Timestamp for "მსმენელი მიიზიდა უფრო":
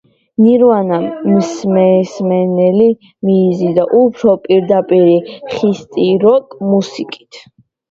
1.33-4.35